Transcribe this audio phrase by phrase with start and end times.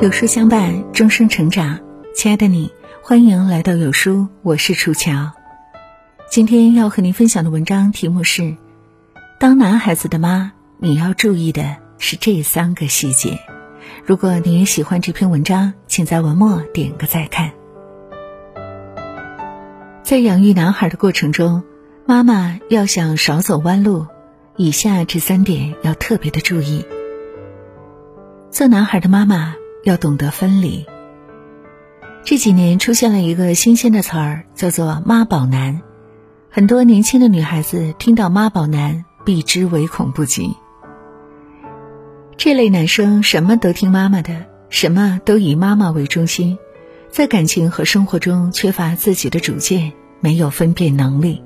[0.00, 1.80] 有书相伴，终生成长。
[2.14, 5.32] 亲爱的你，欢迎来到有书，我是楚乔。
[6.30, 8.56] 今天要和您分享的文章题目是：
[9.40, 13.40] 当男孩子的妈，你要注意的是这三个细节。
[14.06, 17.50] 如果你也喜欢这篇文章，请在文末点个再看。
[20.04, 21.64] 在养育男孩的过程中，
[22.06, 24.06] 妈妈要想少走弯路，
[24.56, 26.84] 以下这三点要特别的注意。
[28.52, 29.56] 做男孩的妈妈。
[29.84, 30.84] 要懂得分离。
[32.24, 35.80] 这几年出现了一个新鲜的词儿，叫做“妈宝男”。
[36.50, 40.54] 很多年轻的女孩子听到“妈宝男”，避之唯恐不及。
[42.36, 46.58] 这类男生什么都听妈妈的，什么都以妈妈为中心，
[47.10, 51.42] 在感情和生活中缺乏自己的主见，没有分辨能力，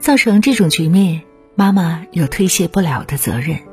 [0.00, 1.22] 造成这种局面，
[1.54, 3.67] 妈妈有推卸不了的责任。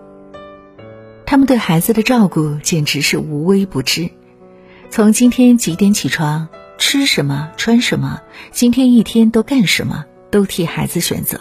[1.35, 4.10] 他们对孩子的照顾简直是无微不至，
[4.90, 11.37] 从今天几点起床、吃什么、穿什么，今天一天都干什么，都替孩子选择。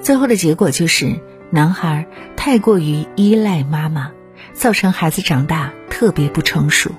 [0.00, 4.12] 最后的结果就是，男孩太过于依赖妈妈，
[4.54, 6.90] 造成孩子长大特别不成熟。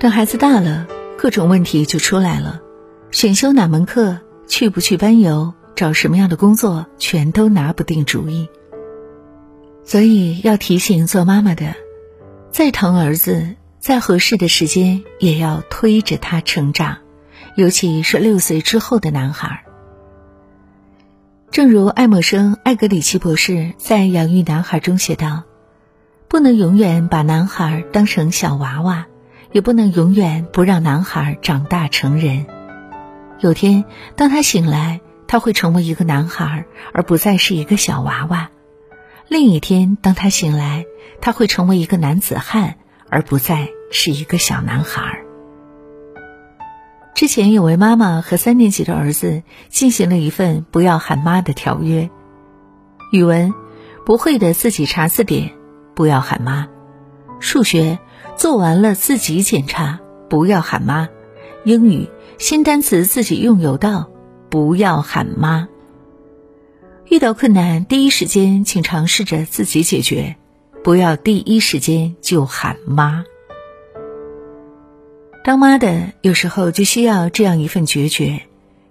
[0.00, 0.86] 等孩子大了，
[1.18, 2.62] 各种问题就出来了：
[3.10, 8.48] 选修哪门课、去不去班游、找什么样的工作，全都拿不定主意。
[9.84, 11.74] 所以要提醒做妈妈的，
[12.50, 16.98] 再疼儿子，在合适的时间也要推着他成长，
[17.54, 19.64] 尤其是六岁之后的男孩。
[21.50, 25.44] 正如爱默生·艾格里奇博士在《养育男孩》中写道
[26.28, 29.06] ：“不能永远把男孩当成小娃娃，
[29.52, 32.46] 也不能永远不让男孩长大成人。
[33.38, 33.84] 有天，
[34.16, 38.48] 当他醒来，他会成为一个男孩，而不再是一个小娃娃。”
[39.28, 40.84] 另一天，当他醒来，
[41.20, 42.76] 他会成为一个男子汉，
[43.08, 45.20] 而不再是一个小男孩。
[47.14, 52.10] 之前有位妈妈和三年级的儿子进行了一份不要喊妈的条约：
[53.12, 53.54] 语文
[54.04, 55.52] 不会的自己查字典，
[55.94, 56.66] 不要喊妈；
[57.40, 57.98] 数学
[58.36, 61.08] 做完了自己检查，不要喊妈；
[61.64, 64.10] 英语新单词自己用有道，
[64.50, 65.68] 不要喊妈。
[67.10, 70.36] 遇到困难，第一时间请尝试着自己解决，
[70.82, 73.24] 不要第一时间就喊妈。
[75.44, 78.40] 当妈的有时候就需要这样一份决绝，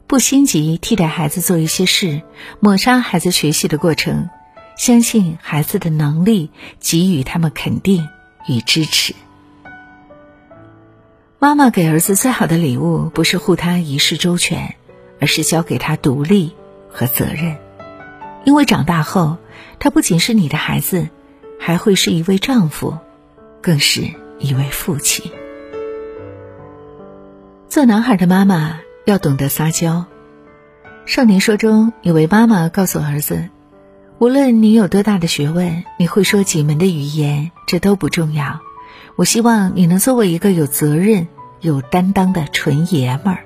[0.05, 2.21] 不心急替代孩子做一些事，
[2.59, 4.29] 抹杀孩子学习的过程，
[4.77, 8.07] 相信孩子的能力，给予他们肯定
[8.47, 9.15] 与支持。
[11.39, 14.75] 妈妈给儿子最好的礼物，不是护他一世周全，
[15.19, 16.53] 而是教给他独立
[16.89, 17.57] 和责任。
[18.45, 19.37] 因为长大后，
[19.79, 21.07] 他不仅是你的孩子，
[21.59, 22.97] 还会是一位丈夫，
[23.61, 24.01] 更是
[24.39, 25.31] 一位父亲。
[27.69, 30.05] 做男孩的妈妈要懂得撒娇。
[31.05, 33.49] 少年说中有位妈妈告诉儿子
[34.19, 38.59] ：“无论你有多大的学问，你会说几门的语言，这都不重要。
[39.15, 41.27] 我希望你能作为一个有责任、
[41.61, 43.45] 有担当的纯爷们儿。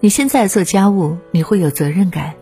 [0.00, 2.34] 你现在做家务，你会有责任感。”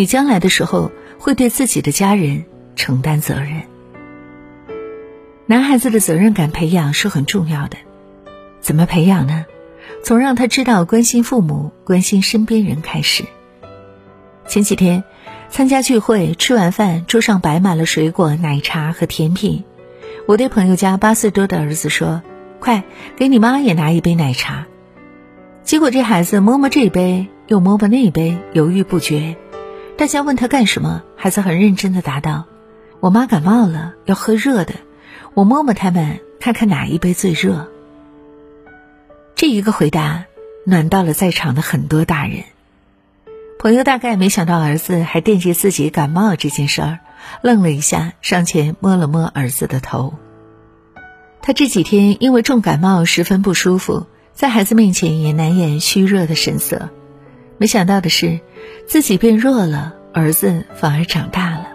[0.00, 2.44] 你将来的时候会对自己的家人
[2.74, 3.60] 承担责任。
[5.44, 7.76] 男孩子的责任感培养是很重要的，
[8.62, 9.44] 怎么培养呢？
[10.02, 13.24] 从让他知道关心父母、关心身边人开始。
[14.48, 15.04] 前几天
[15.50, 19.64] 参加聚会，吃完饭，桌上摆满了水果、奶茶和甜品。
[20.26, 22.22] 我对朋友家八岁多的儿子说
[22.58, 22.84] ：“快
[23.16, 24.66] 给你妈也拿一杯奶茶。”
[25.62, 29.36] 结果这孩子摸摸这杯，又摸摸那杯，犹豫不决。
[30.00, 32.46] 大家问他干什么，孩子很认真的答道
[33.00, 34.72] ：“我妈感冒了，要喝热的，
[35.34, 37.70] 我摸摸他们，看看哪一杯最热。”
[39.36, 40.24] 这一个回答
[40.64, 42.44] 暖到了在场的很多大人。
[43.58, 47.00] 朋友大概没想到儿子还惦记自己感冒这件事儿，
[47.42, 50.14] 愣了一下，上前摸了摸儿子的头。
[51.42, 56.88] 他这几天因为重感冒，十分不舒服，在孩子面前也难掩虚弱的神色。
[57.60, 58.40] 没想到的是，
[58.86, 61.66] 自己变弱了，儿子反而长大了。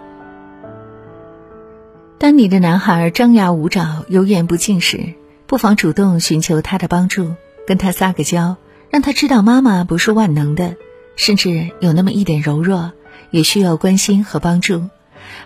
[2.18, 5.14] 当你的男孩张牙舞爪、油盐不进时，
[5.46, 7.36] 不妨主动寻求他的帮助，
[7.68, 8.56] 跟他撒个娇，
[8.90, 10.74] 让他知道妈妈不是万能的，
[11.14, 12.90] 甚至有那么一点柔弱，
[13.30, 14.88] 也需要关心和帮助，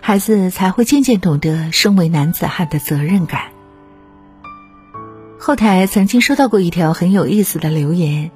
[0.01, 3.43] 孩子才会渐渐懂得身为男子汉的责任感。
[5.37, 8.31] 后台曾经收到过一条很有意思的留言：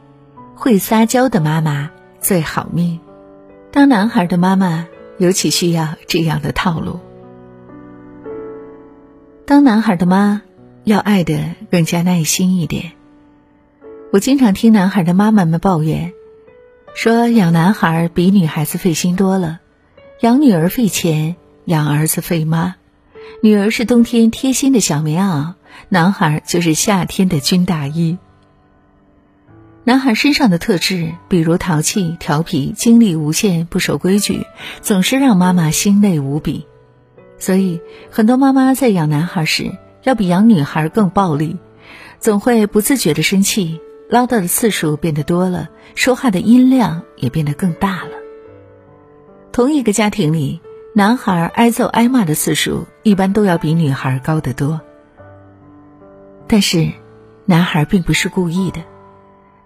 [0.54, 1.90] 会撒娇的妈妈。
[2.25, 3.01] 最好命，
[3.72, 4.88] 当男孩的妈妈
[5.19, 7.00] 尤其需要这样的套路。
[9.45, 10.42] 当男孩的妈
[10.86, 11.38] 要爱的
[11.69, 12.94] 更加耐心一点。
[14.12, 16.13] 我经常听男孩的妈妈们抱怨，
[16.95, 19.60] 说养男孩比女孩子费心多了，
[20.22, 21.36] 养女儿费钱，
[21.66, 22.74] 养儿子费妈。
[23.44, 25.54] 女儿是冬天贴心的小棉袄，
[25.89, 28.18] 男孩就是夏天的军大衣。
[29.88, 34.48] 男孩身上的特质，比如淘气、调皮、精力无限、不守规矩，
[34.82, 36.66] 总是让妈妈心累无比。
[37.38, 37.80] 所以，
[38.10, 39.72] 很多妈妈在养男孩时，
[40.02, 41.60] 要比养女孩更暴力，
[42.20, 43.80] 总会不自觉的生气，
[44.10, 48.12] 唠叨的次数变得多了，说话的音量也变得更大了。
[49.52, 50.62] 同一个家庭里，
[50.96, 54.82] 男孩挨揍挨骂的次数一般都要比女孩高得多。
[56.48, 56.92] 但是，
[57.46, 58.80] 男孩并不是故意的。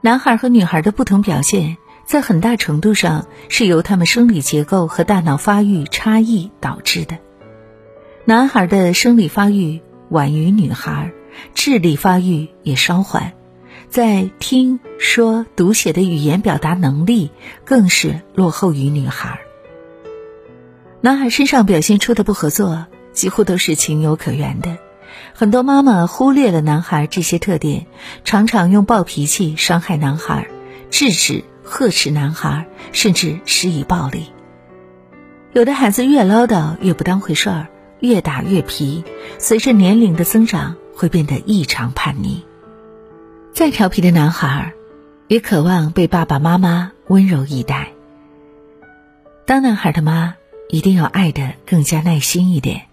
[0.02, 1.76] 男孩和女孩的不同表现，
[2.06, 7.18] 在很大程度上是由他们生理结构和大脑发育差异导致的。
[8.24, 11.12] 男孩的生理发育晚于女孩，
[11.54, 13.34] 智力发育也稍缓，
[13.90, 17.30] 在听说读写的语言表达能力
[17.66, 19.42] 更是落后于女孩。
[21.02, 24.78] 男孩身上表现出的不合作，几乎都是情有可原的。
[25.34, 27.86] 很多妈妈忽略了男孩这些特点，
[28.24, 30.48] 常常用暴脾气伤害男孩，
[30.90, 34.32] 制止、呵斥男孩，甚至施以暴力。
[35.54, 37.68] 有的孩子越唠叨越不当回事儿，
[38.00, 39.04] 越打越皮，
[39.40, 42.46] 随着年龄的增长会变得异常叛逆。
[43.54, 44.74] 再调皮的男孩，
[45.28, 47.90] 也渴望被爸爸妈妈温柔以待。
[49.46, 50.36] 当男孩的妈，
[50.70, 52.89] 一定要爱的更加耐心一点。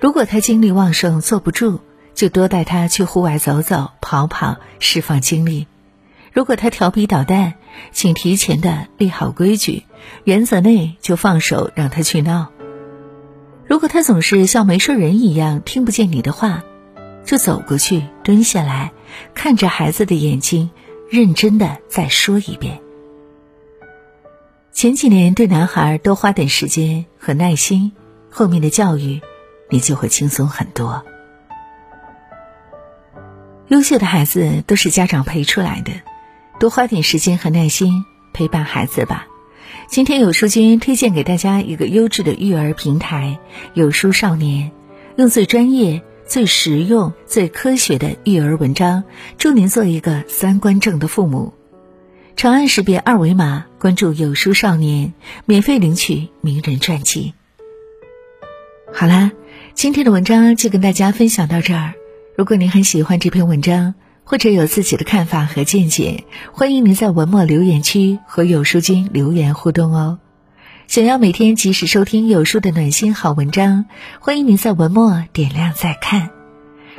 [0.00, 1.80] 如果他精力旺盛坐不住，
[2.14, 5.66] 就多带他去户外走走、跑跑，释放精力；
[6.32, 7.54] 如果他调皮捣蛋，
[7.92, 9.84] 请提前的立好规矩，
[10.24, 12.48] 原则内就放手让他去闹。
[13.66, 16.64] 如果他总是像没事人一样听不见你的话，
[17.26, 18.92] 就走过去蹲下来，
[19.34, 20.70] 看着孩子的眼睛，
[21.10, 22.80] 认真的再说一遍。
[24.72, 27.92] 前几年对男孩多花点时间和耐心，
[28.30, 29.20] 后面的教育。
[29.70, 31.04] 你就会轻松很多。
[33.68, 35.92] 优秀的孩子都是家长陪出来的，
[36.58, 39.28] 多花点时间和耐心陪伴孩子吧。
[39.88, 43.38] 今天有书君推荐给大家一个优质的育儿平台——
[43.74, 44.72] 有书少年，
[45.16, 49.04] 用最专业、最实用、最科学的育儿文章，
[49.38, 51.54] 助您做一个三观正的父母。
[52.36, 55.14] 长按识别二维码关注有书少年，
[55.44, 57.34] 免费领取名人传记。
[58.92, 59.30] 好啦。
[59.80, 61.94] 今天的文章就跟大家分享到这儿。
[62.36, 63.94] 如果您很喜欢这篇文章，
[64.24, 70.18] 或者有自己的看法和见解，欢迎您在文末留言区和有书君留言互动哦。
[70.86, 73.86] 想要每天及时收听有书的暖心好文章，
[74.20, 76.28] 欢迎您在文末点亮再看。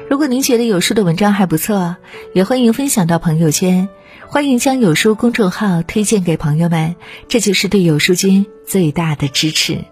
[0.09, 1.97] 如果您觉得有书的文章还不错，
[2.33, 3.89] 也欢迎分享到朋友圈，
[4.27, 6.95] 欢迎将有书公众号推荐给朋友们，
[7.27, 9.85] 这就是对有书君最大的支持。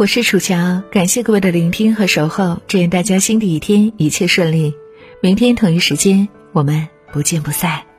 [0.00, 4.72] 我是楚乔，感谢各位的聆听和守候，祝愿大家新的一天一切顺利。
[5.20, 7.89] 明天同一时间，我们不见不散。